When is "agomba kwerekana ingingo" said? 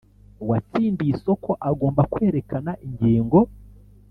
1.69-3.39